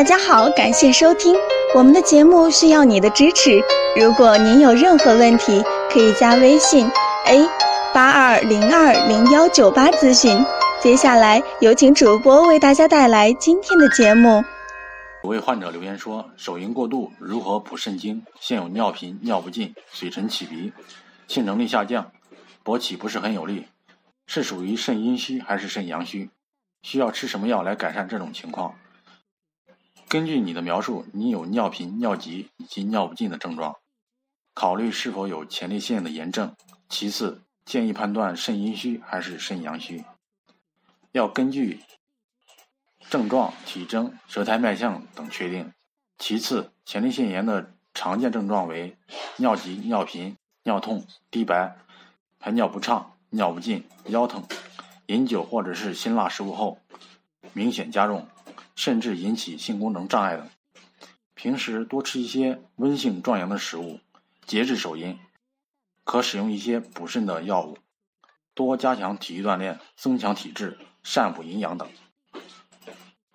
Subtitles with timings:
[0.00, 1.36] 大家好，感谢收听
[1.74, 3.62] 我们的节目，需要你的支持。
[4.00, 6.90] 如果您有任何问题，可以加微信
[7.26, 7.46] a
[7.92, 10.42] 八二零二零幺九八咨询。
[10.80, 14.42] 接下来有请主播为大家带来今天的节目。
[15.22, 18.24] 有位患者留言说，手淫过度如何补肾精？
[18.40, 20.72] 现有尿频、尿不尽、水沉起鼻，
[21.28, 22.10] 性能力下降，
[22.64, 23.66] 勃起不是很有力，
[24.26, 26.30] 是属于肾阴虚还是肾阳虚？
[26.80, 28.74] 需要吃什么药来改善这种情况？
[30.10, 33.76] 根据你的描述，你有尿频、尿急以及尿不尽的症状，
[34.54, 36.56] 考虑是否有前列腺的炎症。
[36.88, 40.02] 其次，建议判断肾阴虚还是肾阳虚，
[41.12, 41.84] 要根据。
[43.08, 45.72] 症状、体征、舌苔脉象等确定。
[46.18, 48.96] 其次，前列腺炎的常见症状为
[49.36, 51.76] 尿急、尿频、尿痛、低白、
[52.40, 54.44] 排尿不畅、尿不尽、腰疼。
[55.06, 56.78] 饮酒或者是辛辣食物后
[57.52, 58.26] 明显加重，
[58.80, 60.48] 甚至引起性功能障碍等。
[61.34, 64.00] 平时多吃一些温性壮阳的食物，
[64.46, 65.18] 节制手淫，
[66.02, 67.76] 可使用一些补肾的药物，
[68.54, 71.86] 多加强体育锻炼，增强体质，善补营养等。